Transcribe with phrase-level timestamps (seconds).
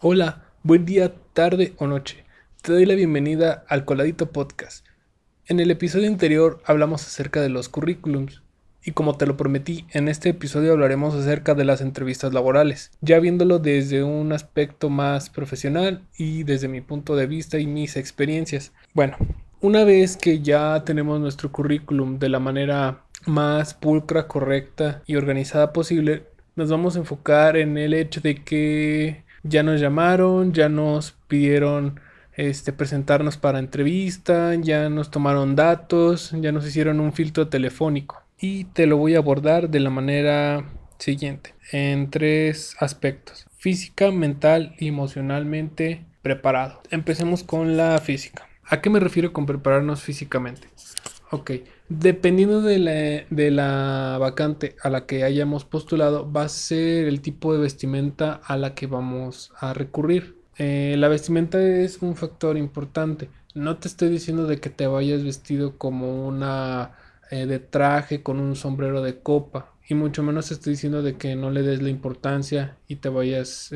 [0.00, 2.24] Hola, buen día, tarde o noche.
[2.62, 4.84] Te doy la bienvenida al Coladito Podcast.
[5.46, 8.42] En el episodio anterior hablamos acerca de los currículums
[8.84, 13.18] y como te lo prometí, en este episodio hablaremos acerca de las entrevistas laborales, ya
[13.18, 18.72] viéndolo desde un aspecto más profesional y desde mi punto de vista y mis experiencias.
[18.94, 19.16] Bueno,
[19.60, 25.72] una vez que ya tenemos nuestro currículum de la manera más pulcra, correcta y organizada
[25.72, 26.24] posible,
[26.54, 32.00] nos vamos a enfocar en el hecho de que ya nos llamaron, ya nos pidieron
[32.34, 38.22] este, presentarnos para entrevista, ya nos tomaron datos, ya nos hicieron un filtro telefónico.
[38.38, 40.64] Y te lo voy a abordar de la manera
[40.98, 43.46] siguiente, en tres aspectos.
[43.56, 46.82] Física, mental y emocionalmente preparado.
[46.90, 48.46] Empecemos con la física.
[48.68, 50.68] ¿A qué me refiero con prepararnos físicamente?
[51.30, 51.52] Ok,
[51.88, 52.90] dependiendo de la,
[53.30, 58.40] de la, vacante a la que hayamos postulado, va a ser el tipo de vestimenta
[58.44, 60.36] a la que vamos a recurrir.
[60.58, 63.28] Eh, la vestimenta es un factor importante.
[63.54, 66.92] No te estoy diciendo de que te vayas vestido como una
[67.30, 71.36] eh, de traje con un sombrero de copa y mucho menos estoy diciendo de que
[71.36, 73.70] no le des la importancia y te vayas,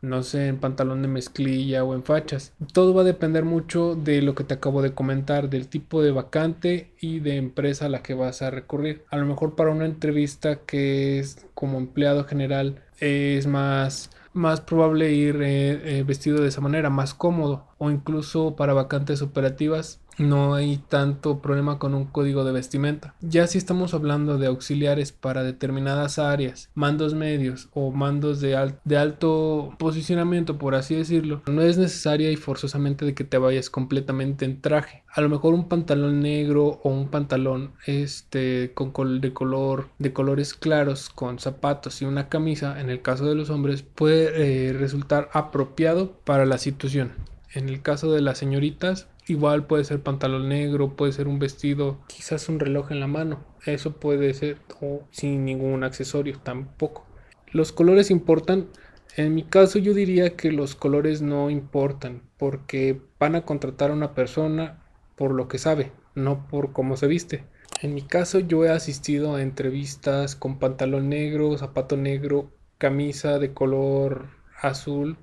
[0.00, 2.52] no sé, en pantalón de mezclilla o en fachas.
[2.72, 6.12] Todo va a depender mucho de lo que te acabo de comentar, del tipo de
[6.12, 9.04] vacante y de empresa a la que vas a recurrir.
[9.10, 15.12] A lo mejor para una entrevista que es como empleado general es más más probable
[15.12, 20.54] ir eh, eh, vestido de esa manera, más cómodo o incluso para vacantes operativas no
[20.54, 23.14] hay tanto problema con un código de vestimenta.
[23.20, 28.56] Ya si estamos hablando de auxiliares para determinadas áreas, mandos medios o mandos de,
[28.96, 34.44] alto posicionamiento, por así decirlo, no es necesaria y forzosamente de que te vayas completamente
[34.44, 35.02] en traje.
[35.12, 40.54] A lo mejor un pantalón negro o un pantalón este con de color de colores
[40.54, 45.30] claros con zapatos y una camisa en el caso de los hombres puede eh, resultar
[45.32, 47.12] apropiado para la situación.
[47.52, 52.00] En el caso de las señoritas, igual puede ser pantalón negro, puede ser un vestido,
[52.06, 53.44] quizás un reloj en la mano.
[53.64, 57.06] Eso puede ser o sin ningún accesorio tampoco.
[57.52, 58.68] Los colores importan.
[59.16, 63.94] En mi caso yo diría que los colores no importan porque van a contratar a
[63.94, 64.82] una persona
[65.16, 67.44] por lo que sabe, no por cómo se viste.
[67.82, 73.52] En mi caso yo he asistido a entrevistas con pantalón negro, zapato negro, camisa de
[73.52, 74.28] color
[74.60, 75.18] azul,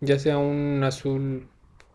[0.00, 1.48] ya sea un azul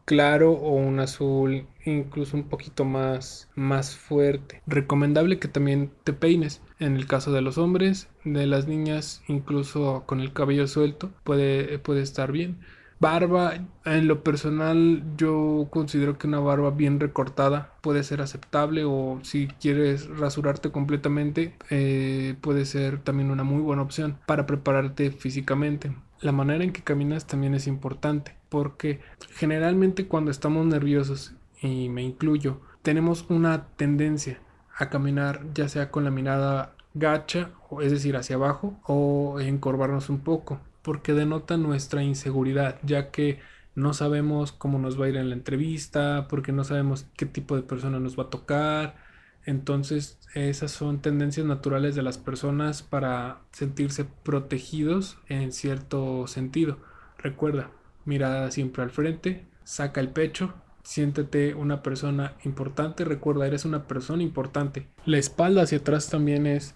[0.06, 4.62] claro o un azul incluso un poquito más, más fuerte.
[4.68, 6.62] Recomendable que también te peines.
[6.80, 11.80] En el caso de los hombres, de las niñas, incluso con el cabello suelto, puede,
[11.80, 12.58] puede estar bien.
[13.00, 19.20] Barba, en lo personal yo considero que una barba bien recortada puede ser aceptable o
[19.22, 25.92] si quieres rasurarte completamente eh, puede ser también una muy buena opción para prepararte físicamente.
[26.22, 32.04] La manera en que caminas también es importante porque generalmente cuando estamos nerviosos, y me
[32.04, 34.40] incluyo, tenemos una tendencia
[34.78, 40.20] a caminar ya sea con la mirada gacha, es decir, hacia abajo, o encorvarnos un
[40.20, 43.40] poco, porque denota nuestra inseguridad, ya que
[43.76, 47.56] no sabemos cómo nos va a ir en la entrevista, porque no sabemos qué tipo
[47.56, 49.05] de persona nos va a tocar.
[49.46, 56.78] Entonces, esas son tendencias naturales de las personas para sentirse protegidos en cierto sentido.
[57.18, 57.70] Recuerda,
[58.06, 60.54] mirada siempre al frente, saca el pecho,
[60.84, 64.88] siéntete una persona importante, recuerda, eres una persona importante.
[65.06, 66.76] La espalda hacia atrás también es,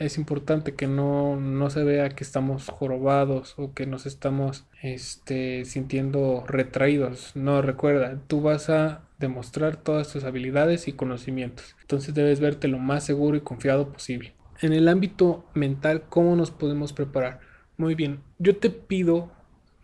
[0.00, 5.66] es importante que no, no se vea que estamos jorobados o que nos estamos este,
[5.66, 7.32] sintiendo retraídos.
[7.36, 11.76] No, recuerda, tú vas a demostrar todas tus habilidades y conocimientos.
[11.82, 14.32] Entonces debes verte lo más seguro y confiado posible.
[14.62, 17.40] En el ámbito mental, ¿cómo nos podemos preparar?
[17.76, 19.30] Muy bien, yo te pido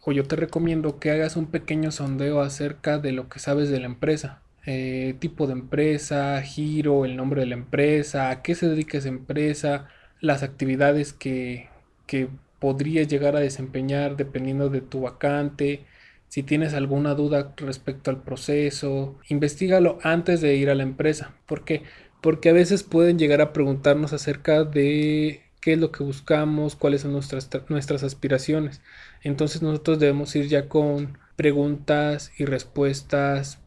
[0.03, 3.81] o yo te recomiendo que hagas un pequeño sondeo acerca de lo que sabes de
[3.81, 4.41] la empresa.
[4.65, 9.09] Eh, tipo de empresa, giro, el nombre de la empresa, a qué se dedica esa
[9.09, 9.89] empresa,
[10.21, 11.69] las actividades que,
[12.07, 12.29] que
[12.59, 15.85] podrías llegar a desempeñar dependiendo de tu vacante.
[16.29, 21.35] Si tienes alguna duda respecto al proceso, investigalo antes de ir a la empresa.
[21.47, 21.83] ¿Por qué?
[22.21, 27.01] Porque a veces pueden llegar a preguntarnos acerca de qué es lo que buscamos, cuáles
[27.01, 28.83] son nuestras, nuestras aspiraciones.
[29.23, 33.59] Entonces nosotros debemos ir ya con preguntas y respuestas.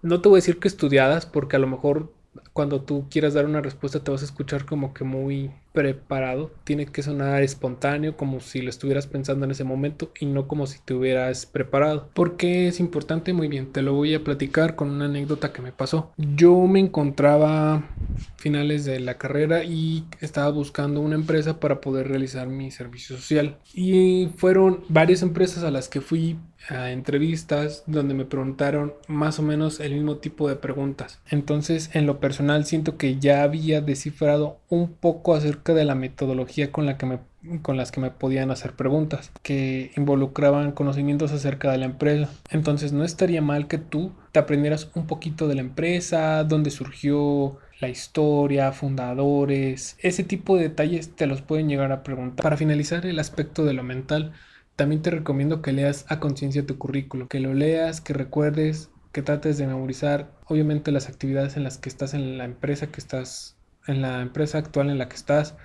[0.00, 2.13] No te voy a decir que estudiadas, porque a lo mejor
[2.52, 6.52] cuando tú quieras dar una respuesta te vas a escuchar como que muy preparado.
[6.62, 10.66] Tiene que sonar espontáneo, como si lo estuvieras pensando en ese momento y no como
[10.66, 12.08] si te hubieras preparado.
[12.14, 13.32] ¿Por qué es importante?
[13.32, 16.12] Muy bien, te lo voy a platicar con una anécdota que me pasó.
[16.16, 17.90] Yo me encontraba
[18.36, 23.58] finales de la carrera y estaba buscando una empresa para poder realizar mi servicio social.
[23.74, 26.38] Y fueron varias empresas a las que fui
[26.68, 31.20] a entrevistas donde me preguntaron más o menos el mismo tipo de preguntas.
[31.30, 36.72] Entonces, en lo personal siento que ya había descifrado un poco acerca de la metodología
[36.72, 37.18] con la que me
[37.62, 42.30] con las que me podían hacer preguntas que involucraban conocimientos acerca de la empresa.
[42.50, 47.58] Entonces no estaría mal que tú te aprendieras un poquito de la empresa, dónde surgió,
[47.80, 52.42] la historia, fundadores, ese tipo de detalles te los pueden llegar a preguntar.
[52.42, 54.32] Para finalizar el aspecto de lo mental,
[54.76, 59.22] también te recomiendo que leas a conciencia tu currículo, que lo leas, que recuerdes, que
[59.22, 63.56] trates de memorizar, obviamente las actividades en las que estás en la empresa que estás,
[63.86, 65.56] en la empresa actual en la que estás,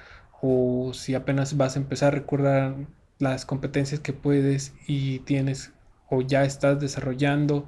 [0.42, 2.76] o si apenas vas a empezar, recuerda
[3.18, 5.74] las competencias que puedes y tienes
[6.10, 7.68] o ya estás desarrollando.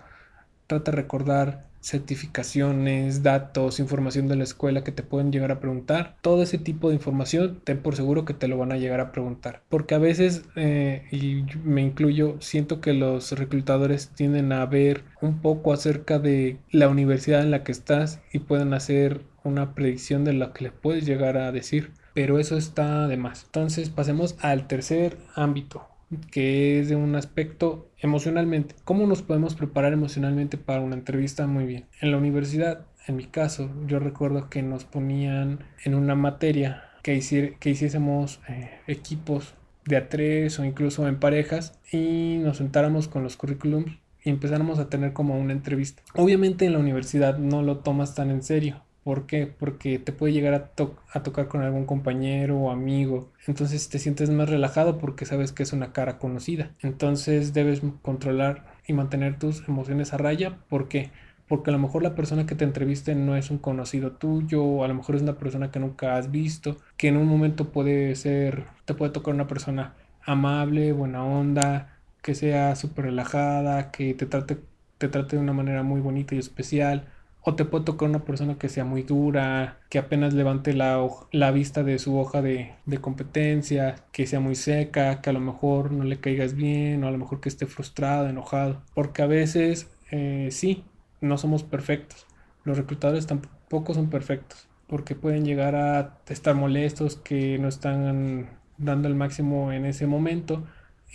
[0.68, 6.16] Trata de recordar certificaciones, datos, información de la escuela que te pueden llegar a preguntar.
[6.22, 9.12] Todo ese tipo de información, ten por seguro que te lo van a llegar a
[9.12, 9.64] preguntar.
[9.70, 15.42] Porque a veces, eh, y me incluyo, siento que los reclutadores tienden a ver un
[15.42, 20.34] poco acerca de la universidad en la que estás y pueden hacer una predicción de
[20.34, 23.46] lo que le puedes llegar a decir pero eso está de más.
[23.46, 25.88] Entonces pasemos al tercer ámbito,
[26.32, 28.76] que es de un aspecto emocionalmente.
[28.84, 31.48] ¿Cómo nos podemos preparar emocionalmente para una entrevista?
[31.48, 31.86] Muy bien.
[32.02, 37.56] En la universidad, en mi caso, yo recuerdo que nos ponían en una materia que,
[37.60, 39.56] que hiciésemos eh, equipos
[39.86, 43.92] de a tres o incluso en parejas y nos sentáramos con los currículums
[44.24, 46.04] y empezáramos a tener como una entrevista.
[46.16, 49.48] Obviamente en la universidad no lo tomas tan en serio, ¿Por qué?
[49.48, 50.72] Porque te puede llegar a,
[51.12, 53.32] a, tocar con algún compañero o amigo.
[53.48, 56.72] Entonces te sientes más relajado porque sabes que es una cara conocida.
[56.82, 60.58] Entonces debes controlar y mantener tus emociones a raya.
[60.70, 61.10] ¿Por qué?
[61.48, 64.84] Porque a lo mejor la persona que te entreviste no es un conocido tuyo, o
[64.84, 68.16] a lo mejor es una persona que nunca has visto, que en un momento puede
[68.16, 74.28] ser, te puede tocar una persona amable, buena onda, que sea súper relajada, que te
[74.28, 74.60] trate,
[74.98, 77.08] te trate de una manera muy bonita y especial
[77.44, 81.52] o te puede tocar una persona que sea muy dura, que apenas levante la, la
[81.52, 85.92] vista de su hoja de, de, competencia, que sea muy seca, que a lo mejor
[85.92, 88.82] no le caigas bien, o a lo mejor que esté frustrado, enojado.
[88.94, 90.84] Porque a veces, eh, sí,
[91.20, 92.28] no somos perfectos.
[92.64, 94.68] Los reclutadores tampoco son perfectos.
[94.88, 100.64] Porque pueden llegar a estar molestos, que no están dando el máximo en ese momento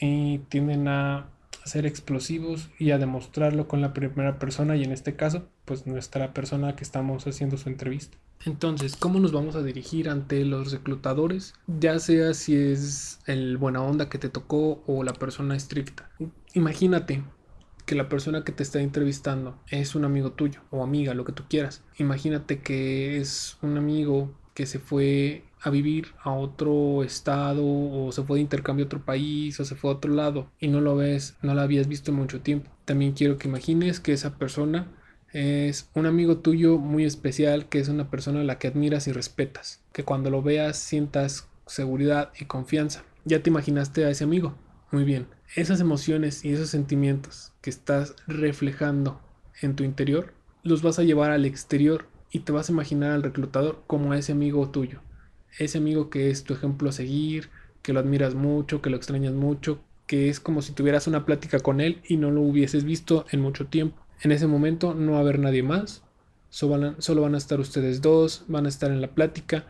[0.01, 1.29] y tienden a
[1.67, 6.33] ser explosivos y a demostrarlo con la primera persona y en este caso pues nuestra
[6.33, 8.17] persona que estamos haciendo su entrevista.
[8.45, 11.55] Entonces, ¿cómo nos vamos a dirigir ante los reclutadores?
[11.67, 16.11] Ya sea si es el buena onda que te tocó o la persona estricta.
[16.55, 17.25] Imagínate
[17.87, 21.33] que la persona que te está entrevistando es un amigo tuyo o amiga, lo que
[21.33, 21.83] tú quieras.
[21.99, 28.23] Imagínate que es un amigo que se fue a vivir a otro estado o se
[28.23, 30.97] fue de intercambio a otro país o se fue a otro lado y no lo
[30.97, 32.71] ves, no la habías visto en mucho tiempo.
[32.87, 34.89] También quiero que imagines que esa persona
[35.31, 39.13] es un amigo tuyo muy especial, que es una persona a la que admiras y
[39.13, 43.05] respetas, que cuando lo veas sientas seguridad y confianza.
[43.27, 44.55] Ya te imaginaste a ese amigo.
[44.91, 45.27] Muy bien.
[45.55, 49.21] Esas emociones y esos sentimientos que estás reflejando
[49.61, 50.33] en tu interior,
[50.63, 54.33] los vas a llevar al exterior y te vas a imaginar al reclutador como ese
[54.33, 55.01] amigo tuyo
[55.59, 57.49] ese amigo que es tu ejemplo a seguir,
[57.83, 61.61] que lo admiras mucho, que lo extrañas mucho, que es como si tuvieras una plática
[61.61, 63.97] con él y no lo hubieses visto en mucho tiempo.
[64.23, 66.03] En ese momento no va a haber nadie más,
[66.51, 66.73] solo
[67.23, 69.67] van, a, estar ustedes dos, van a estar en la plática.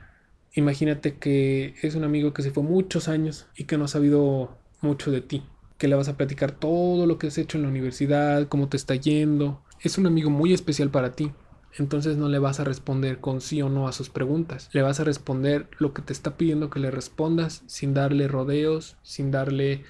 [0.54, 4.56] Imagínate que es un amigo que se fue muchos años y que no ha sabido
[4.80, 5.42] mucho de ti,
[5.78, 8.76] que le vas a platicar todo lo que has hecho en la universidad, cómo te
[8.76, 9.62] está yendo.
[9.80, 11.32] Es un amigo muy especial para ti
[11.78, 14.68] entonces no le vas a responder con sí o no a sus preguntas.
[14.72, 18.96] Le vas a responder lo que te está pidiendo que le respondas sin darle rodeos,
[19.02, 19.84] sin darle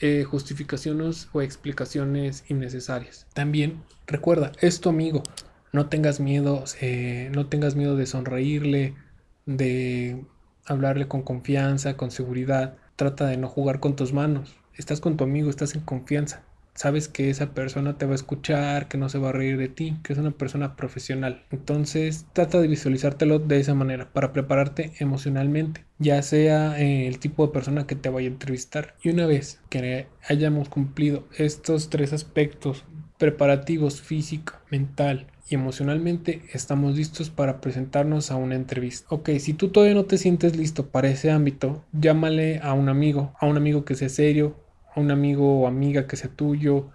[0.00, 3.26] eh, justificaciones o explicaciones innecesarias.
[3.34, 5.22] También recuerda, es tu amigo.
[5.72, 8.94] No tengas miedo, eh, no tengas miedo de sonreírle,
[9.46, 10.24] de
[10.66, 12.76] hablarle con confianza, con seguridad.
[12.96, 14.54] Trata de no jugar con tus manos.
[14.74, 16.42] Estás con tu amigo, estás en confianza
[16.74, 19.68] sabes que esa persona te va a escuchar, que no se va a reír de
[19.68, 21.44] ti, que es una persona profesional.
[21.50, 27.46] Entonces trata de visualizártelo de esa manera para prepararte emocionalmente, ya sea eh, el tipo
[27.46, 28.94] de persona que te vaya a entrevistar.
[29.02, 32.84] Y una vez que hayamos cumplido estos tres aspectos
[33.18, 39.06] preparativos físico, mental y emocionalmente estamos listos para presentarnos a una entrevista.
[39.10, 43.32] Ok, si tú todavía no te sientes listo para ese ámbito, llámale a un amigo,
[43.38, 44.56] a un amigo que sea serio,
[44.94, 46.90] a un amigo o amiga que sea tuyo,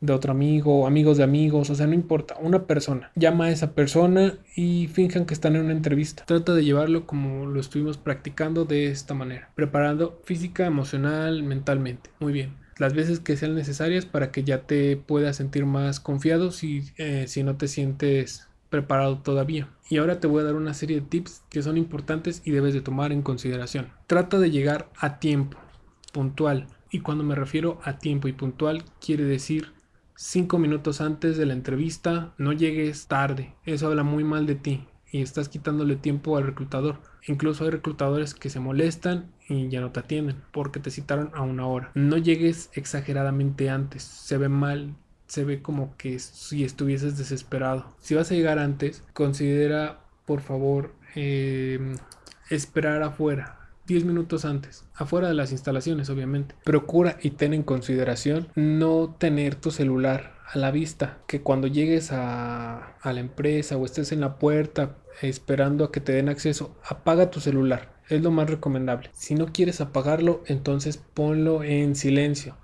[0.00, 3.10] de otro amigo, amigos de amigos, o sea, no importa, una persona.
[3.14, 6.24] Llama a esa persona y finjan que están en una entrevista.
[6.26, 12.10] Trata de llevarlo como lo estuvimos practicando de esta manera, preparando física, emocional, mentalmente.
[12.20, 12.54] Muy bien.
[12.78, 17.24] Las veces que sean necesarias para que ya te puedas sentir más confiado si, eh,
[17.26, 19.70] si no te sientes preparado todavía.
[19.88, 22.74] Y ahora te voy a dar una serie de tips que son importantes y debes
[22.74, 23.88] de tomar en consideración.
[24.06, 25.56] Trata de llegar a tiempo,
[26.12, 26.66] puntual.
[26.90, 29.72] Y cuando me refiero a tiempo y puntual, quiere decir
[30.14, 33.54] cinco minutos antes de la entrevista, no llegues tarde.
[33.64, 36.98] Eso habla muy mal de ti y estás quitándole tiempo al reclutador.
[37.26, 41.42] Incluso hay reclutadores que se molestan y ya no te atienden porque te citaron a
[41.42, 41.90] una hora.
[41.94, 44.94] No llegues exageradamente antes, se ve mal,
[45.26, 47.86] se ve como que si estuvieses desesperado.
[47.98, 51.96] Si vas a llegar antes, considera por favor em,
[52.50, 53.65] esperar afuera.
[53.86, 56.54] 10 minutos antes, afuera de las instalaciones obviamente.
[56.64, 62.12] Procura y ten en consideración no tener tu celular a la vista, que cuando llegues
[62.12, 66.76] a, a la empresa o estés en la puerta esperando a que te den acceso,
[66.88, 67.96] apaga tu celular.
[68.08, 69.10] Es lo más recomendable.
[69.12, 72.56] Si no quieres apagarlo, entonces ponlo en silencio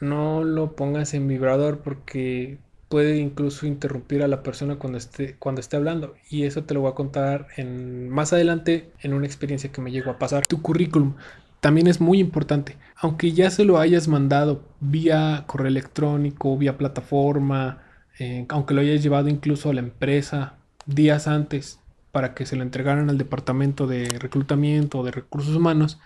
[0.00, 5.60] no lo pongas en vibrador porque puede incluso interrumpir a la persona cuando esté, cuando
[5.60, 6.14] esté hablando.
[6.30, 9.90] Y eso te lo voy a contar en, más adelante en una experiencia que me
[9.90, 10.46] llegó a pasar.
[10.46, 11.14] Tu currículum
[11.60, 12.76] también es muy importante.
[12.96, 17.82] Aunque ya se lo hayas mandado vía correo electrónico, vía plataforma,
[18.18, 20.54] eh, aunque lo hayas llevado incluso a la empresa
[20.86, 21.80] días antes
[22.12, 25.98] para que se lo entregaran al departamento de reclutamiento o de recursos humanos,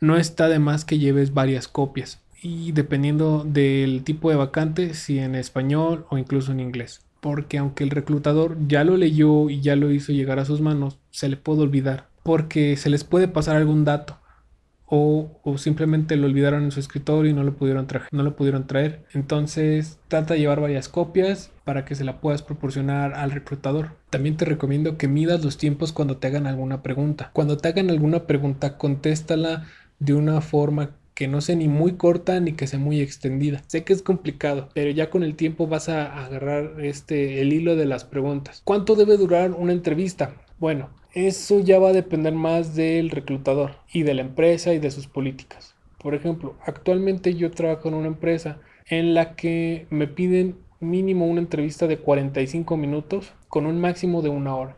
[0.00, 5.18] no está de más que lleves varias copias y dependiendo del tipo de vacante, si
[5.18, 7.00] en español o incluso en inglés.
[7.22, 10.98] Porque aunque el reclutador ya lo leyó y ya lo hizo llegar a sus manos,
[11.10, 12.08] se le puede olvidar.
[12.22, 14.18] Porque se les puede pasar algún dato.
[14.84, 18.36] O, o, simplemente lo olvidaron en su escritorio y no lo pudieron traer, no lo
[18.36, 19.06] pudieron traer.
[19.14, 23.92] Entonces trata de llevar varias copias para que se la puedas proporcionar al reclutador.
[24.10, 27.30] También te recomiendo que midas los tiempos cuando te hagan alguna pregunta.
[27.32, 29.64] Cuando te hagan alguna pregunta, contéstala
[29.98, 33.62] de una forma que no sea ni muy corta ni que sea muy extendida.
[33.66, 37.76] Sé que es complicado, pero ya con el tiempo vas a agarrar este el hilo
[37.76, 38.62] de las preguntas.
[38.64, 40.34] ¿Cuánto debe durar una entrevista?
[40.58, 44.90] Bueno, eso ya va a depender más del reclutador y de la empresa y de
[44.90, 45.74] sus políticas.
[45.98, 51.40] Por ejemplo, actualmente yo trabajo en una empresa en la que me piden mínimo una
[51.40, 54.76] entrevista de 45 minutos con un máximo de una hora.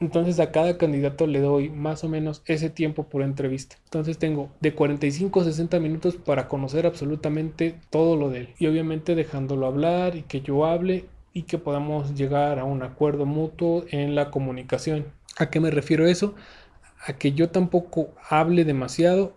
[0.00, 3.76] Entonces a cada candidato le doy más o menos ese tiempo por entrevista.
[3.84, 8.48] Entonces tengo de 45 a 60 minutos para conocer absolutamente todo lo de él.
[8.58, 13.26] Y obviamente dejándolo hablar y que yo hable y que podamos llegar a un acuerdo
[13.26, 15.06] mutuo en la comunicación.
[15.36, 16.34] ¿A qué me refiero eso?
[17.06, 19.34] A que yo tampoco hable demasiado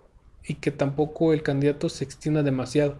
[0.48, 2.98] y que tampoco el candidato se extienda demasiado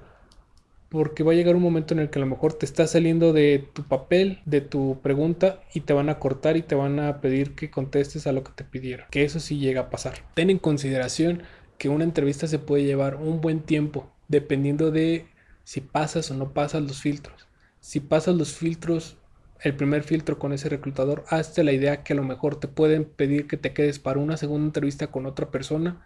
[0.90, 3.34] porque va a llegar un momento en el que a lo mejor te está saliendo
[3.34, 7.20] de tu papel, de tu pregunta y te van a cortar y te van a
[7.20, 9.08] pedir que contestes a lo que te pidieron.
[9.12, 10.16] Que eso sí llega a pasar.
[10.34, 11.44] Ten en consideración
[11.78, 15.28] que una entrevista se puede llevar un buen tiempo dependiendo de
[15.64, 17.48] si pasas o no pasas los filtros.
[17.80, 19.18] Si pasas los filtros,
[19.62, 23.06] el primer filtro con ese reclutador, hazte la idea que a lo mejor te pueden
[23.06, 26.02] pedir que te quedes para una segunda entrevista con otra persona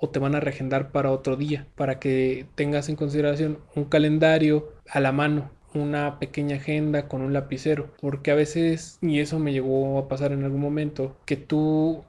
[0.00, 4.72] o te van a regendar para otro día, para que tengas en consideración un calendario
[4.88, 9.52] a la mano, una pequeña agenda con un lapicero, porque a veces, y eso me
[9.52, 12.04] llegó a pasar en algún momento, que tú,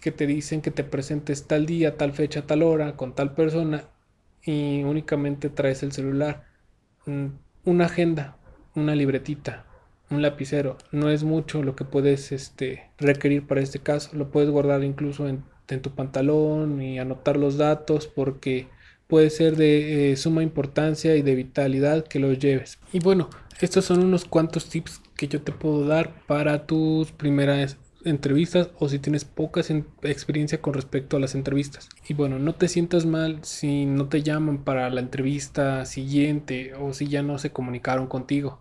[0.00, 3.84] que te dicen que te presentes tal día, tal fecha, tal hora, con tal persona,
[4.42, 6.44] y únicamente traes el celular,
[7.64, 8.36] una agenda,
[8.74, 9.66] una libretita,
[10.10, 14.50] un lapicero, no es mucho lo que puedes este, requerir para este caso, lo puedes
[14.50, 18.68] guardar incluso en en tu pantalón y anotar los datos porque
[19.06, 22.78] puede ser de eh, suma importancia y de vitalidad que los lleves.
[22.92, 23.30] Y bueno,
[23.60, 28.88] estos son unos cuantos tips que yo te puedo dar para tus primeras entrevistas o
[28.88, 29.62] si tienes poca
[30.02, 31.88] experiencia con respecto a las entrevistas.
[32.08, 36.92] Y bueno, no te sientas mal si no te llaman para la entrevista siguiente o
[36.92, 38.60] si ya no se comunicaron contigo.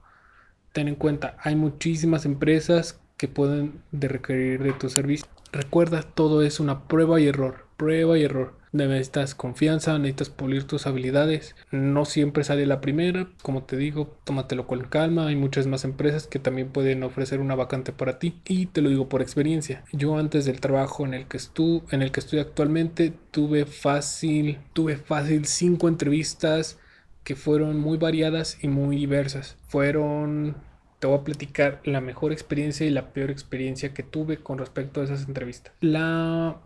[0.71, 5.27] Ten en cuenta, hay muchísimas empresas que pueden de requerir de tu servicio.
[5.53, 8.55] Recuerda, todo es una prueba y error, prueba y error.
[8.71, 11.55] Necesitas confianza, necesitas pulir tus habilidades.
[11.69, 15.27] No siempre sale la primera, como te digo, tómatelo con calma.
[15.27, 18.41] Hay muchas más empresas que también pueden ofrecer una vacante para ti.
[18.47, 19.83] Y te lo digo por experiencia.
[19.91, 24.57] Yo antes del trabajo en el que estuve, en el que estoy actualmente, tuve fácil,
[24.73, 26.79] tuve fácil cinco entrevistas
[27.23, 29.55] que fueron muy variadas y muy diversas.
[29.67, 30.55] Fueron
[31.03, 35.01] te voy a platicar la mejor experiencia y la peor experiencia que tuve con respecto
[35.01, 35.73] a esas entrevistas.
[35.81, 36.61] La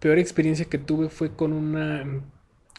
[0.00, 2.04] peor experiencia que tuve fue con una,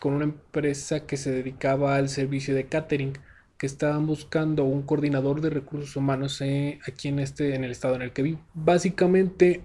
[0.01, 3.13] con una empresa que se dedicaba al servicio de catering,
[3.57, 7.95] que estaban buscando un coordinador de recursos humanos eh, aquí en este en el estado
[7.95, 8.41] en el que vivo.
[8.53, 9.63] Básicamente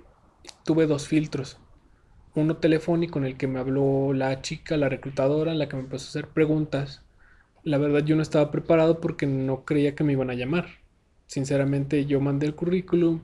[0.65, 1.59] tuve dos filtros.
[2.37, 6.07] Uno telefónico en el que me habló la chica, la reclutadora, la que me empezó
[6.07, 7.03] a hacer preguntas.
[7.65, 10.86] La verdad yo no estaba preparado porque no creía que me iban a llamar.
[11.27, 13.21] Sinceramente yo mandé el currículum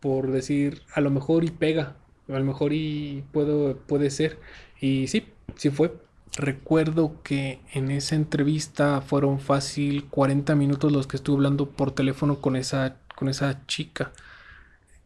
[0.00, 1.96] por decir a lo mejor y pega,
[2.28, 4.38] a lo mejor y puedo, puede ser.
[4.80, 5.26] Y sí,
[5.56, 5.94] sí fue.
[6.36, 12.40] Recuerdo que en esa entrevista fueron fácil 40 minutos los que estuve hablando por teléfono
[12.40, 14.12] con esa, con esa chica,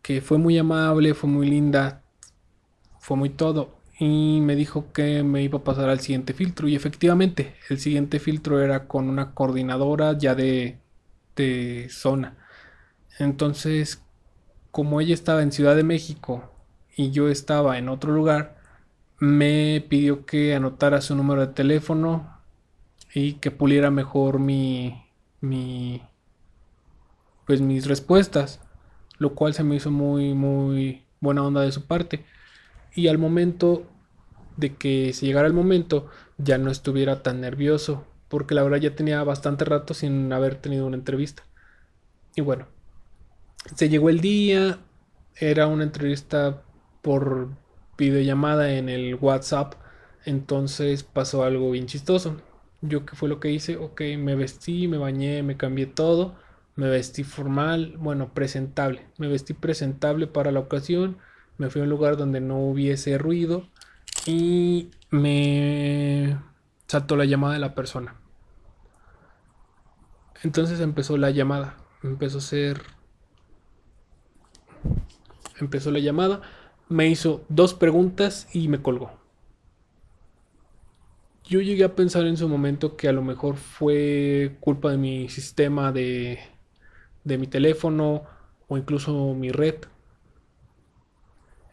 [0.03, 2.03] que fue muy amable, fue muy linda,
[2.99, 3.77] fue muy todo.
[4.01, 6.69] Y me dijo que me iba a pasar al siguiente filtro.
[6.69, 10.79] Y efectivamente, el siguiente filtro era con una coordinadora ya de,
[11.43, 12.37] de zona.
[13.19, 14.03] Entonces,
[14.71, 16.53] como ella estaba en Ciudad de México
[16.97, 18.59] y yo estaba en otro lugar,
[19.19, 22.39] me pidió que anotara su número de teléfono
[23.15, 25.05] y que puliera mejor mi,
[25.41, 26.03] mi
[27.47, 28.61] pues mis respuestas,
[29.19, 32.25] lo cual se me hizo muy muy buena onda de su parte.
[32.95, 33.87] Y al momento
[34.57, 38.95] de que se llegara el momento, ya no estuviera tan nervioso, porque la verdad ya
[38.95, 41.45] tenía bastante rato sin haber tenido una entrevista.
[42.37, 42.67] Y bueno,
[43.75, 44.79] se llegó el día,
[45.37, 46.63] era una entrevista
[47.03, 47.49] por
[47.97, 49.75] videollamada en el WhatsApp.
[50.25, 52.41] Entonces pasó algo bien chistoso.
[52.81, 56.37] Yo qué fue lo que hice, ok, me vestí, me bañé, me cambié todo,
[56.77, 59.07] me vestí formal, bueno, presentable.
[59.19, 61.19] Me vestí presentable para la ocasión,
[61.57, 63.67] me fui a un lugar donde no hubiese ruido
[64.27, 66.39] y me
[66.89, 68.17] saltó la llamada de la persona.
[70.43, 72.83] Entonces empezó la llamada, empezó a ser...
[75.61, 76.41] Empezó la llamada
[76.89, 79.13] me hizo dos preguntas y me colgó.
[81.45, 85.29] Yo llegué a pensar en su momento que a lo mejor fue culpa de mi
[85.29, 86.41] sistema de,
[87.25, 88.25] de mi teléfono
[88.69, 89.77] o incluso mi red.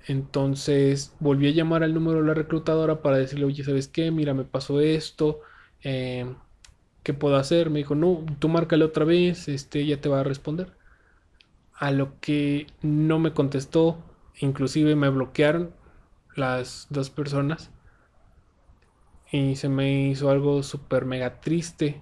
[0.08, 4.12] Entonces volví a llamar al número de la reclutadora para decirle, oye, ¿sabes qué?
[4.12, 5.42] Mira, me pasó esto.
[5.82, 6.36] Em,
[7.04, 7.70] ¿Qué puedo hacer?
[7.70, 10.74] Me dijo, no, tú márcale otra vez, este, ella te va a responder.
[11.74, 14.04] A lo que no me contestó,
[14.40, 15.74] Inclusive me bloquearon
[16.36, 17.72] las dos personas.
[19.32, 22.02] Y se me hizo algo súper mega triste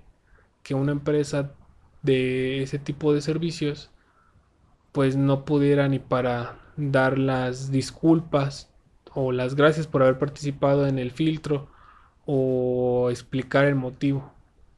[0.64, 1.54] que una empresa
[2.02, 3.92] de ese tipo de servicios
[4.92, 8.70] pues no pudiera ni para dar las disculpas
[9.14, 11.68] o las gracias por haber participado en el filtro
[12.26, 14.32] o explicar el motivo.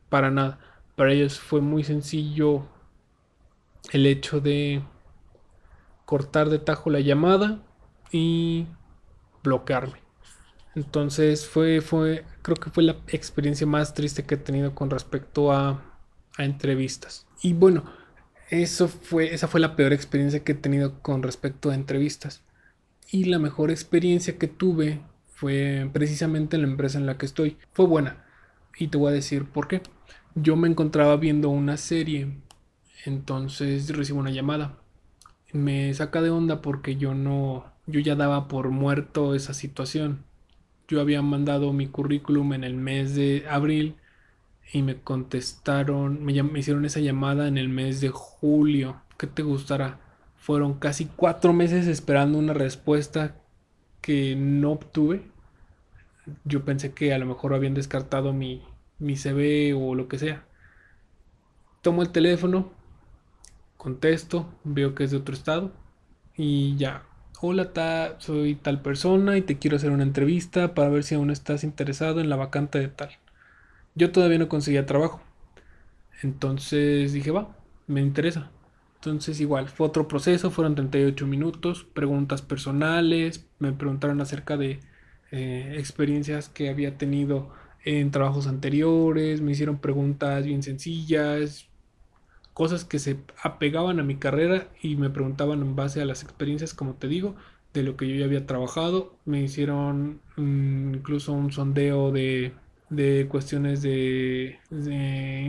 [0.09, 0.59] Para nada.
[0.95, 2.67] Para ellos fue muy sencillo
[3.91, 4.81] el hecho de
[6.05, 7.59] cortar de tajo la llamada
[8.11, 8.67] y
[9.43, 9.99] bloquearme.
[10.75, 15.51] Entonces fue, fue, creo que fue la experiencia más triste que he tenido con respecto
[15.51, 15.81] a,
[16.37, 17.25] a entrevistas.
[17.41, 17.83] Y bueno,
[18.49, 22.43] eso fue, esa fue la peor experiencia que he tenido con respecto a entrevistas.
[23.11, 25.01] Y la mejor experiencia que tuve
[25.33, 27.57] fue precisamente en la empresa en la que estoy.
[27.73, 28.25] Fue buena.
[28.77, 29.81] Y te voy a decir por qué.
[30.35, 32.37] Yo me encontraba viendo una serie.
[33.05, 34.77] Entonces recibo una llamada
[35.55, 40.23] me saca de onda porque yo no, yo ya daba por muerto esa situación.
[40.87, 43.95] Yo había mandado mi currículum en el mes de abril
[44.71, 49.01] y me contestaron, me, me hicieron esa llamada en el mes de julio.
[49.17, 49.99] ¿Qué te gustará?
[50.37, 53.35] Fueron casi cuatro meses esperando una respuesta
[54.01, 55.23] que no obtuve.
[56.43, 58.63] Yo pensé que a lo mejor habían descartado mi,
[58.99, 60.45] mi CV o lo que sea.
[61.81, 62.71] Tomo el teléfono,
[63.77, 65.71] contesto, veo que es de otro estado
[66.35, 67.03] y ya.
[67.41, 71.29] Hola, ta, soy tal persona y te quiero hacer una entrevista para ver si aún
[71.31, 73.11] estás interesado en la vacante de tal.
[73.95, 75.21] Yo todavía no conseguía trabajo.
[76.21, 78.51] Entonces dije, va, me interesa.
[78.95, 84.79] Entonces igual, fue otro proceso, fueron 38 minutos, preguntas personales, me preguntaron acerca de
[85.31, 87.51] eh, experiencias que había tenido
[87.83, 91.67] en trabajos anteriores, me hicieron preguntas bien sencillas,
[92.53, 96.73] cosas que se apegaban a mi carrera y me preguntaban en base a las experiencias,
[96.73, 97.35] como te digo,
[97.73, 99.17] de lo que yo ya había trabajado.
[99.25, 102.53] Me hicieron mm, incluso un sondeo de,
[102.89, 104.59] de cuestiones de,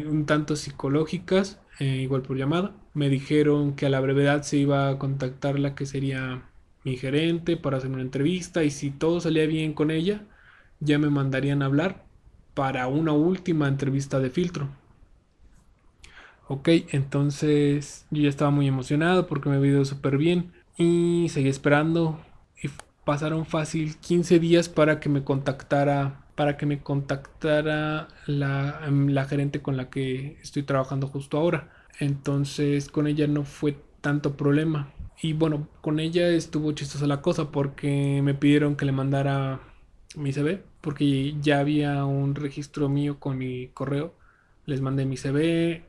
[0.09, 2.73] un tanto psicológicas, eh, igual por llamada.
[2.95, 6.43] Me dijeron que a la brevedad se iba a contactar la que sería
[6.85, 10.23] mi gerente para hacer una entrevista y si todo salía bien con ella,
[10.81, 12.05] ya me mandarían a hablar
[12.55, 14.69] para una última entrevista de filtro.
[16.49, 21.49] Ok, entonces yo ya estaba muy emocionado porque me había ido súper bien y seguí
[21.49, 22.21] esperando
[22.63, 22.69] y
[23.05, 29.25] pasaron fácil 15 días para que me contactara para que me contactara la, em, la
[29.25, 31.73] gerente con la que estoy trabajando justo ahora.
[31.99, 34.93] Entonces con ella no fue tanto problema.
[35.21, 39.61] Y bueno, con ella estuvo chistosa la cosa porque me pidieron que le mandara
[40.15, 44.15] mi CV, porque ya había un registro mío con mi correo.
[44.67, 45.85] Les mandé mi CV,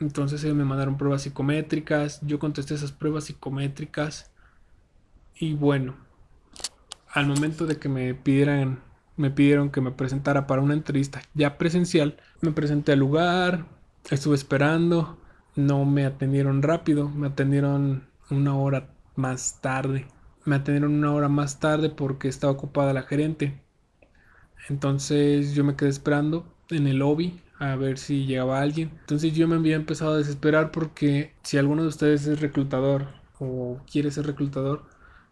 [0.00, 4.32] entonces me mandaron pruebas psicométricas, yo contesté esas pruebas psicométricas
[5.36, 5.96] y bueno,
[7.12, 8.80] al momento de que me pidieran
[9.16, 13.66] me pidieron que me presentara para una entrevista ya presencial, me presenté al lugar,
[14.10, 15.18] estuve esperando,
[15.54, 20.06] no me atendieron rápido, me atendieron una hora más tarde.
[20.44, 23.60] Me atendieron una hora más tarde porque estaba ocupada la gerente.
[24.68, 28.90] Entonces yo me quedé esperando en el lobby a ver si llegaba alguien.
[29.00, 33.80] Entonces yo me había empezado a desesperar porque si alguno de ustedes es reclutador o
[33.90, 34.84] quiere ser reclutador,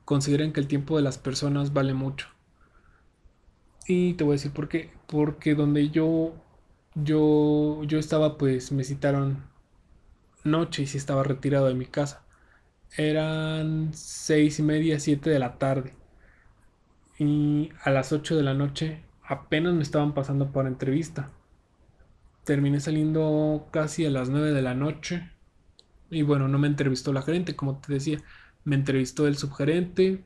[0.04, 2.28] consideren que el tiempo de las personas vale mucho.
[3.90, 4.92] Y te voy a decir por qué.
[5.08, 6.34] Porque donde yo
[6.94, 9.44] yo yo estaba pues me citaron
[10.44, 12.24] noche y si estaba retirado de mi casa.
[12.96, 15.94] Eran seis y media, siete de la tarde.
[17.18, 21.30] Y a las 8 de la noche apenas me estaban pasando por entrevista.
[22.44, 25.30] Terminé saliendo casi a las 9 de la noche.
[26.10, 28.18] Y bueno, no me entrevistó la gerente, como te decía.
[28.64, 30.24] Me entrevistó el subgerente.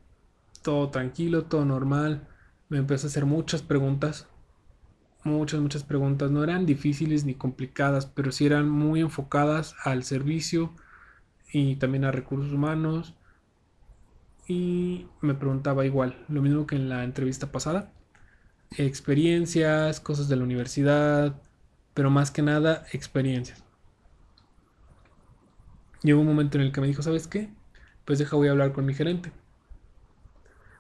[0.62, 2.28] Todo tranquilo, todo normal.
[2.68, 4.26] Me empezó a hacer muchas preguntas.
[5.22, 6.30] Muchas, muchas preguntas.
[6.30, 10.74] No eran difíciles ni complicadas, pero sí eran muy enfocadas al servicio
[11.52, 13.14] y también a recursos humanos.
[14.46, 17.92] Y me preguntaba igual, lo mismo que en la entrevista pasada,
[18.76, 21.40] experiencias, cosas de la universidad,
[21.94, 23.64] pero más que nada experiencias.
[26.02, 27.50] Llegó un momento en el que me dijo, ¿sabes qué?
[28.04, 29.32] Pues deja, voy a hablar con mi gerente.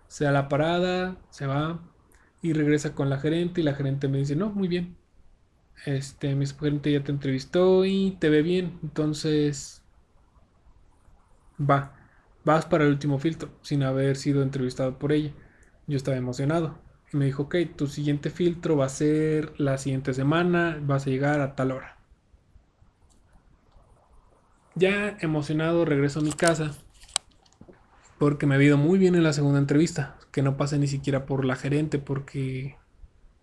[0.08, 1.80] Se da la parada, se va
[2.42, 4.96] y regresa con la gerente y la gerente me dice, no, muy bien.
[5.86, 9.82] Este, mi gerente ya te entrevistó y te ve bien, entonces
[11.58, 11.94] va,
[12.44, 15.32] vas para el último filtro, sin haber sido entrevistado por ella.
[15.86, 16.78] Yo estaba emocionado.
[17.12, 21.10] Y me dijo, ok, tu siguiente filtro va a ser la siguiente semana, vas a
[21.10, 21.98] llegar a tal hora.
[24.74, 26.72] Ya emocionado regreso a mi casa
[28.18, 31.26] porque me ha ido muy bien en la segunda entrevista, que no pasé ni siquiera
[31.26, 32.76] por la gerente porque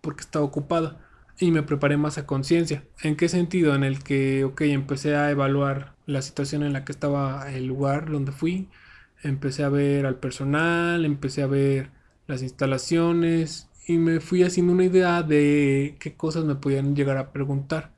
[0.01, 0.99] porque estaba ocupada
[1.39, 2.83] y me preparé más a conciencia.
[3.01, 3.75] ¿En qué sentido?
[3.75, 8.11] En el que, ok, empecé a evaluar la situación en la que estaba el lugar
[8.11, 8.69] donde fui,
[9.23, 11.91] empecé a ver al personal, empecé a ver
[12.27, 17.31] las instalaciones y me fui haciendo una idea de qué cosas me podían llegar a
[17.31, 17.91] preguntar.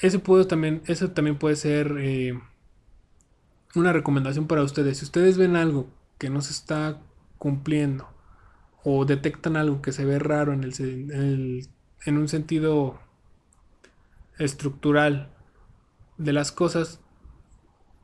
[0.00, 2.38] Eso, puedo también, eso también puede ser eh,
[3.76, 4.98] una recomendación para ustedes.
[4.98, 7.00] Si ustedes ven algo que no se está
[7.38, 8.08] cumpliendo
[8.82, 11.68] o detectan algo que se ve raro en el,
[12.04, 12.98] en un sentido
[14.38, 15.30] estructural
[16.18, 17.00] de las cosas,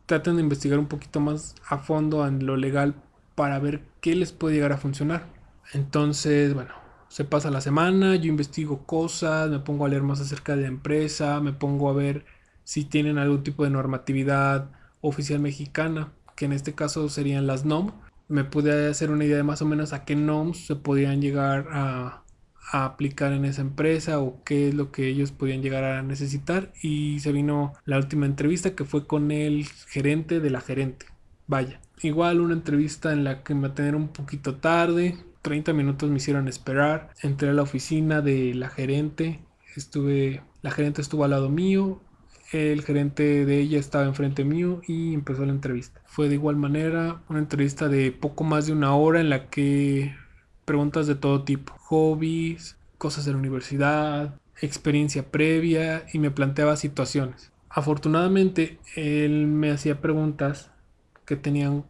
[0.07, 2.95] traten de investigar un poquito más a fondo en lo legal
[3.35, 5.27] para ver qué les puede llegar a funcionar.
[5.73, 6.75] Entonces, bueno,
[7.09, 10.69] se pasa la semana, yo investigo cosas, me pongo a leer más acerca de la
[10.69, 12.25] empresa, me pongo a ver
[12.65, 17.93] si tienen algún tipo de normatividad oficial mexicana, que en este caso serían las NOM.
[18.29, 21.69] Me pude hacer una idea de más o menos a qué NOMs se podían llegar
[21.73, 22.23] a,
[22.73, 26.73] a aplicar en esa empresa o qué es lo que ellos podían llegar a necesitar
[26.83, 31.07] y se vino la última entrevista que fue con el gerente de la gerente.
[31.47, 36.19] Vaya, igual una entrevista en la que me atendieron un poquito tarde, 30 minutos me
[36.19, 39.41] hicieron esperar, entré a la oficina de la gerente,
[39.75, 42.01] estuve, la gerente estuvo al lado mío,
[42.53, 46.01] el gerente de ella estaba enfrente mío y empezó la entrevista.
[46.07, 50.15] Fue de igual manera una entrevista de poco más de una hora en la que
[50.65, 57.53] preguntas de todo tipo, hobbies, cosas de la universidad, experiencia previa y me planteaba situaciones.
[57.69, 60.71] Afortunadamente, él me hacía preguntas
[61.25, 61.85] que tenían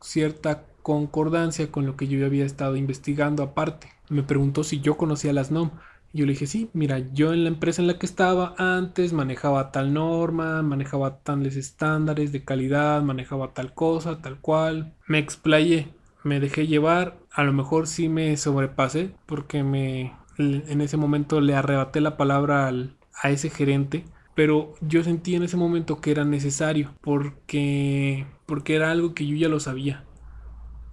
[0.00, 3.88] cierta concordancia con lo que yo había estado investigando aparte.
[4.08, 5.70] Me preguntó si yo conocía las NOM.
[6.12, 9.70] Yo le dije, sí, mira, yo en la empresa en la que estaba antes manejaba
[9.70, 14.94] tal norma, manejaba tales estándares de calidad, manejaba tal cosa, tal cual.
[15.06, 15.88] Me explayé
[16.22, 21.54] me dejé llevar, a lo mejor sí me sobrepasé porque me en ese momento le
[21.54, 26.24] arrebaté la palabra al, a ese gerente, pero yo sentí en ese momento que era
[26.24, 30.04] necesario porque porque era algo que yo ya lo sabía.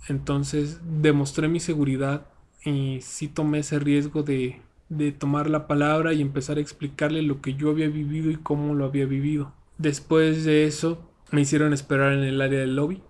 [0.09, 2.27] Entonces demostré mi seguridad
[2.63, 7.41] y sí tomé ese riesgo de, de tomar la palabra y empezar a explicarle lo
[7.41, 9.53] que yo había vivido y cómo lo había vivido.
[9.77, 13.03] Después de eso me hicieron esperar en el área del lobby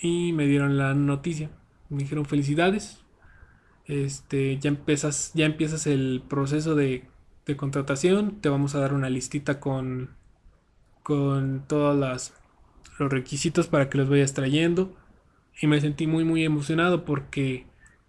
[0.00, 1.50] y me dieron la noticia.
[1.88, 3.04] Me dijeron felicidades.
[3.86, 7.08] este, ya empiezas, ya empiezas el proceso de,
[7.46, 10.10] de contratación, te vamos a dar una listita con,
[11.02, 12.34] con todos las,
[12.98, 14.96] los requisitos para que los vayas trayendo.
[15.60, 17.66] Y me sentí muy muy emocionado porque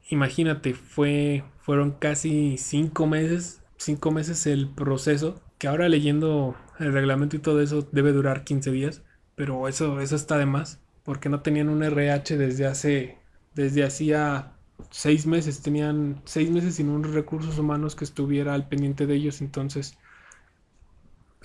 [0.10, 7.38] imagínate, fue, fueron casi cinco meses, cinco meses el proceso, que ahora leyendo el reglamento
[7.38, 9.02] y todo eso debe durar 15 días,
[9.36, 13.18] pero eso, eso está de más, porque no tenían un RH desde hace,
[13.56, 14.52] desde hacía
[14.92, 19.40] seis meses, tenían seis meses sin unos recursos humanos que estuviera al pendiente de ellos,
[19.40, 19.98] entonces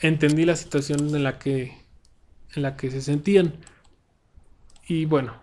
[0.01, 1.79] entendí la situación en la que,
[2.57, 3.55] en la que se sentían.
[4.89, 5.35] Y bueno,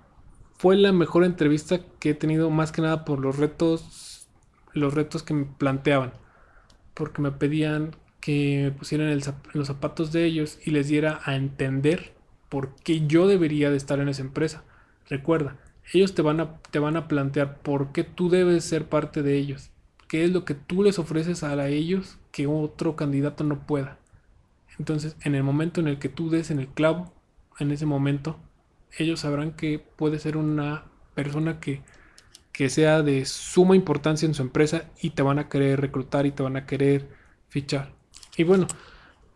[0.58, 4.15] fue la mejor entrevista que he tenido más que nada por los retos,
[4.76, 6.14] los retos que me planteaban,
[6.94, 9.20] porque me pedían que me pusieran
[9.54, 12.14] los zapatos de ellos y les diera a entender
[12.50, 14.64] por qué yo debería de estar en esa empresa.
[15.10, 15.58] Recuerda,
[15.94, 19.38] ellos te van a, te van a plantear por qué tú debes ser parte de
[19.38, 19.72] ellos,
[20.08, 24.00] qué es lo que tú les ofreces a ellos que otro candidato no pueda.
[24.80, 27.14] Entonces, en el momento en el que tú des en el clavo,
[27.60, 28.38] en ese momento,
[28.98, 31.82] ellos sabrán que puede ser una persona que,
[32.56, 36.32] que sea de suma importancia en su empresa y te van a querer reclutar y
[36.32, 37.10] te van a querer
[37.50, 37.92] fichar.
[38.38, 38.68] Y bueno,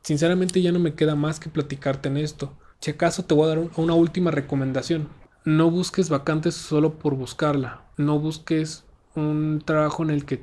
[0.03, 2.58] sinceramente ya no me queda más que platicarte en esto.
[2.79, 5.10] Si acaso te voy a dar una última recomendación.
[5.43, 7.82] No busques vacantes solo por buscarla.
[7.97, 10.41] No busques un trabajo en el que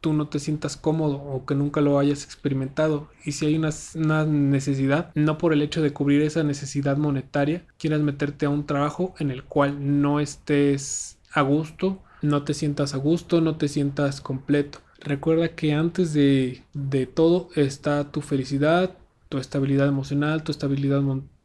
[0.00, 3.10] tú no te sientas cómodo o que nunca lo hayas experimentado.
[3.24, 8.00] Y si hay una, necesidad, no por el hecho de cubrir esa necesidad monetaria, quieras
[8.00, 12.98] meterte a un trabajo en el cual no estés a gusto, no te sientas a
[12.98, 14.78] gusto, no te sientas completo.
[15.00, 18.96] Recuerda que antes de, de todo está tu felicidad,
[19.28, 21.02] tu estabilidad emocional, tu estabilidad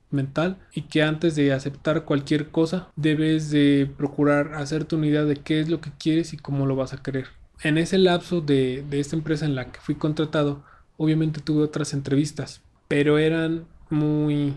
[0.10, 5.36] mental y que antes de aceptar cualquier cosa debes de procurar hacerte una idea de
[5.36, 7.28] qué es lo que quieres y cómo lo vas a querer
[7.63, 10.63] en ese lapso de, esta empresa en la que fui contratado,
[10.98, 14.54] obviamente tuve otras entrevistas, pero eran muy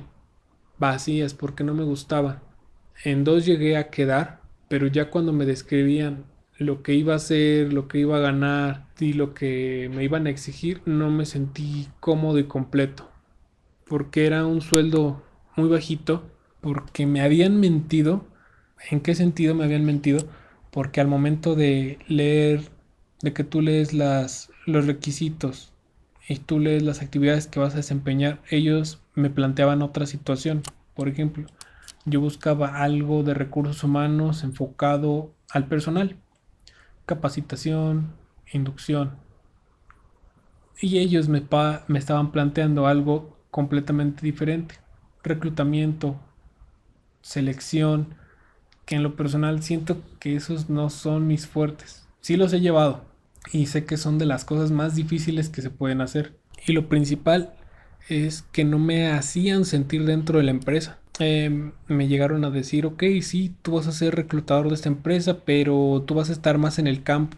[0.79, 2.41] vacías porque no me gustaban.
[3.05, 4.41] En dos llegué a quedar,
[4.75, 6.25] pero ya cuando me describían
[6.59, 10.27] lo que iba a hacer, lo que iba a ganar y lo que me iban
[10.27, 13.09] a exigir, no me sentí cómodo y completo.
[13.87, 15.23] Porque era un sueldo
[15.55, 16.29] muy bajito,
[16.61, 18.27] porque me habían mentido.
[18.91, 20.27] ¿En qué sentido me habían mentido?
[20.73, 22.63] Porque al momento de leer
[23.23, 25.73] de que tú lees los requisitos
[26.29, 30.63] y tú lees las actividades que vas a desempeñar, ellos me planteaban otra situación.
[30.95, 31.47] Por ejemplo,
[32.05, 36.17] yo buscaba algo de recursos humanos enfocado al personal,
[37.07, 38.13] capacitación,
[38.53, 39.17] inducción.
[40.81, 41.47] Y ellos me,
[41.89, 44.77] me estaban planteando algo completamente diferente,
[45.23, 46.21] reclutamiento,
[47.23, 48.17] selección,
[48.85, 52.07] que en lo personal siento que esos no son mis fuertes.
[52.21, 53.05] Sí los he llevado,
[53.53, 56.39] y sé que son de las cosas más difíciles que se pueden hacer.
[56.67, 57.55] Y lo principal
[58.09, 60.99] es que no me hacían sentir dentro de la empresa.
[61.19, 65.39] Em, me llegaron a decir, ok, sí, tú vas a ser reclutador de esta empresa,
[65.45, 67.37] pero tú vas a estar más en el campo.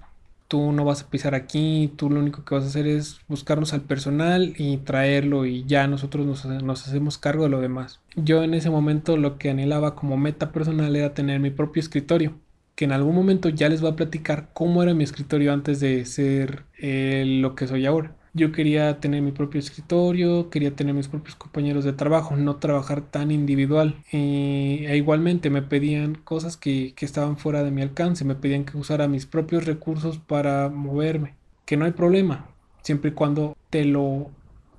[0.49, 3.73] Tú no vas a pisar aquí, tú lo único que vas a hacer es buscarnos
[3.73, 8.01] al personal y traerlo y ya nosotros nos, nos hacemos cargo de lo demás.
[8.15, 12.35] Yo en ese momento lo que anhelaba como meta personal era tener mi propio escritorio
[12.77, 16.05] que en algún momento ya les voy a platicar cómo era mi escritorio antes de
[16.05, 18.15] ser eh, lo que soy ahora.
[18.37, 23.01] Yo quería tener mi propio escritorio, quería tener mis propios compañeros de trabajo, no trabajar
[23.01, 23.96] tan individual.
[24.12, 28.77] e igualmente me pedían cosas que, que estaban fuera de mi alcance, me pedían que
[28.77, 31.35] usara mis propios recursos para moverme.
[31.64, 32.51] Que no hay problema,
[32.83, 34.31] siempre y cuando te lo,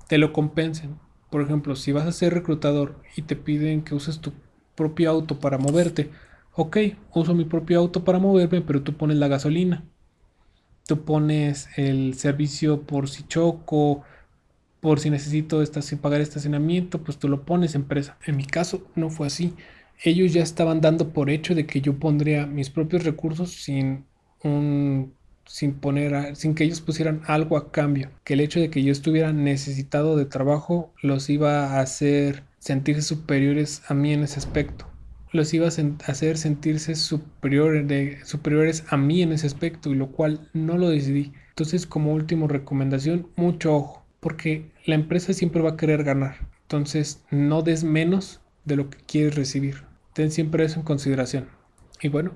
[0.06, 0.96] te lo compensen.
[1.28, 4.34] Por ejemplo, si vas a ser reclutador y te piden que uses tu
[4.76, 6.12] propio auto para moverte,
[6.54, 6.76] ok,
[7.12, 9.84] uso mi propio auto para moverme, pero tú pones la gasolina.
[10.88, 14.04] Tú pones el servicio por si choco,
[14.80, 15.62] por si necesito
[16.00, 18.16] pagar estacionamiento, pues tú lo pones empresa.
[18.24, 19.52] En mi caso no fue así.
[20.02, 24.06] Ellos ya estaban dando por hecho de que yo pondría mis propios recursos sin
[24.42, 25.12] un
[25.44, 28.90] sin poner sin que ellos pusieran algo a cambio, que el hecho de que yo
[28.90, 34.86] estuviera necesitado de trabajo los iba a hacer sentirse superiores a mí en ese aspecto
[35.32, 37.84] los iba a hacer sentirse superior
[38.24, 41.32] superiores a mí en ese aspecto, y lo cual no lo decidí.
[41.50, 46.48] Entonces, como última recomendación, mucho ojo, porque la empresa siempre va a querer ganar.
[46.62, 49.84] Entonces, no des menos de lo que quieres recibir.
[50.12, 51.48] Ten siempre eso en consideración.
[52.00, 52.32] Y bueno,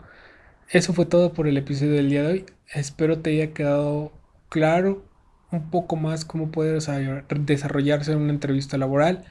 [0.71, 2.47] eso fue todo por el episodio del día de hoy.
[2.73, 4.13] Espero te haya quedado
[4.49, 5.05] claro
[5.51, 9.25] un poco más cómo puede desarrollarse una entrevista laboral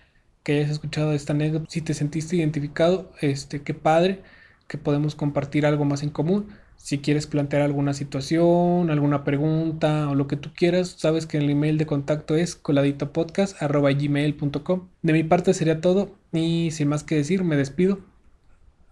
[0.43, 1.65] que hayas escuchado esta anécdota.
[1.69, 4.21] Si te sentiste identificado, este, qué padre
[4.67, 6.47] que podemos compartir algo más en común.
[6.77, 11.49] Si quieres plantear alguna situación, alguna pregunta o lo que tú quieras, sabes que el
[11.49, 14.87] email de contacto es coladitopodcast.gmail.com.
[15.01, 17.99] De mi parte sería todo y sin más que decir, me despido.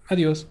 [0.08, 0.48] Adiós.